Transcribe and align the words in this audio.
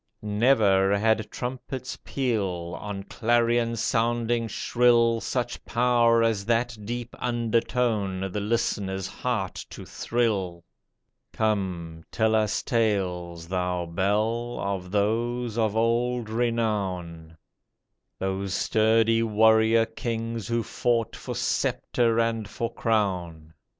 Never 0.23 0.97
had 0.97 1.29
trumpet's 1.29 1.95
peal. 2.03 2.75
On 2.79 3.03
clarion 3.03 3.75
sounding 3.75 4.47
shrill, 4.47 5.19
Such 5.21 5.63
power 5.63 6.23
as 6.23 6.43
that 6.47 6.75
deep 6.85 7.15
undertone 7.19 8.21
The 8.31 8.39
listener's 8.39 9.05
heart 9.05 9.63
to 9.69 9.85
thrill. 9.85 10.63
THE 11.33 11.37
BELL 11.37 11.37
OF 11.37 11.37
ST. 11.37 11.37
PAUL'S 11.37 11.37
6l 11.37 11.37
Come, 11.37 12.03
tell 12.11 12.33
us 12.35 12.63
tales, 12.63 13.47
thou 13.47 13.85
bell, 13.85 14.57
Of 14.61 14.89
those 14.89 15.55
of 15.59 15.75
old 15.77 16.31
renown, 16.31 17.37
Those 18.17 18.55
sturdy 18.55 19.21
warrior 19.21 19.85
kings 19.85 20.47
who 20.47 20.63
fought 20.63 21.15
For 21.15 21.35
sceptre 21.35 22.19
and 22.19 22.47
for 22.49 22.73
crown. 22.73 23.53